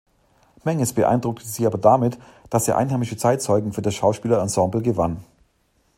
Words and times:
Menges 0.63 0.93
beeindruckte 0.93 1.45
sie 1.47 1.67
aber 1.67 1.77
damit, 1.77 2.17
dass 2.49 2.67
er 2.67 2.75
einheimische 2.75 3.17
Zeitzeugen 3.17 3.71
für 3.71 3.83
das 3.83 3.93
Schauspielensemble 3.93 4.81
gewann. 4.81 5.23